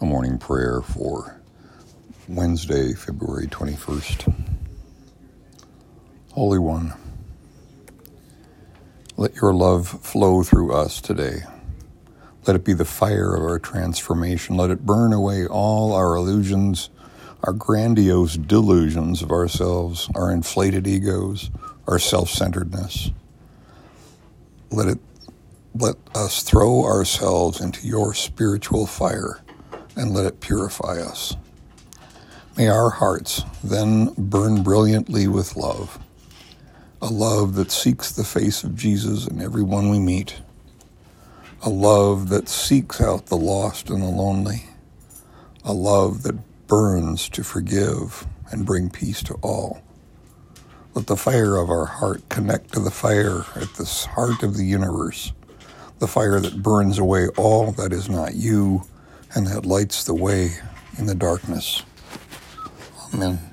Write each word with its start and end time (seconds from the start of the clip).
a 0.00 0.06
morning 0.06 0.38
prayer 0.38 0.80
for 0.80 1.38
Wednesday, 2.26 2.94
February 2.94 3.46
21st. 3.46 4.32
Holy 6.32 6.58
One, 6.58 6.94
let 9.18 9.34
your 9.36 9.52
love 9.52 9.88
flow 9.88 10.42
through 10.42 10.72
us 10.72 11.02
today. 11.02 11.40
Let 12.46 12.56
it 12.56 12.64
be 12.64 12.72
the 12.72 12.86
fire 12.86 13.34
of 13.34 13.42
our 13.42 13.58
transformation. 13.58 14.56
Let 14.56 14.70
it 14.70 14.86
burn 14.86 15.12
away 15.12 15.46
all 15.46 15.92
our 15.92 16.16
illusions, 16.16 16.88
our 17.44 17.52
grandiose 17.52 18.38
delusions 18.38 19.20
of 19.20 19.30
ourselves, 19.30 20.08
our 20.14 20.32
inflated 20.32 20.86
egos, 20.86 21.50
our 21.86 21.98
self 21.98 22.30
centeredness. 22.30 23.10
Let 24.70 24.88
it 24.88 24.98
let 25.74 25.96
us 26.14 26.42
throw 26.42 26.84
ourselves 26.84 27.60
into 27.60 27.86
your 27.86 28.14
spiritual 28.14 28.86
fire 28.86 29.42
and 29.96 30.12
let 30.12 30.26
it 30.26 30.40
purify 30.40 31.00
us. 31.00 31.36
May 32.56 32.68
our 32.68 32.90
hearts 32.90 33.44
then 33.64 34.12
burn 34.18 34.62
brilliantly 34.62 35.26
with 35.26 35.56
love, 35.56 35.98
a 37.00 37.06
love 37.06 37.54
that 37.54 37.70
seeks 37.70 38.12
the 38.12 38.24
face 38.24 38.64
of 38.64 38.76
Jesus 38.76 39.26
in 39.26 39.40
everyone 39.40 39.90
we 39.90 39.98
meet, 39.98 40.40
a 41.62 41.70
love 41.70 42.28
that 42.28 42.48
seeks 42.48 43.00
out 43.00 43.26
the 43.26 43.36
lost 43.36 43.90
and 43.90 44.02
the 44.02 44.06
lonely, 44.06 44.64
a 45.64 45.72
love 45.72 46.22
that 46.24 46.66
burns 46.66 47.28
to 47.30 47.42
forgive 47.42 48.26
and 48.50 48.66
bring 48.66 48.90
peace 48.90 49.22
to 49.22 49.34
all. 49.42 49.82
Let 50.94 51.06
the 51.06 51.16
fire 51.16 51.56
of 51.56 51.70
our 51.70 51.86
heart 51.86 52.28
connect 52.28 52.72
to 52.74 52.80
the 52.80 52.90
fire 52.90 53.44
at 53.54 53.74
the 53.74 54.08
heart 54.14 54.42
of 54.42 54.56
the 54.56 54.64
universe, 54.64 55.32
the 55.98 56.08
fire 56.08 56.40
that 56.40 56.62
burns 56.62 56.98
away 56.98 57.28
all 57.36 57.72
that 57.72 57.92
is 57.92 58.08
not 58.08 58.34
you 58.34 58.82
and 59.34 59.46
that 59.46 59.66
lights 59.66 60.04
the 60.04 60.14
way 60.14 60.50
in 60.98 61.06
the 61.06 61.14
darkness. 61.14 61.82
Amen. 63.14 63.49